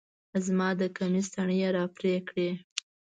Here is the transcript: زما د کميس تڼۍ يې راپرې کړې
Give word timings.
زما 0.45 0.69
د 0.79 0.81
کميس 0.97 1.27
تڼۍ 1.33 1.57
يې 1.63 1.69
راپرې 1.77 2.13
کړې 2.27 2.49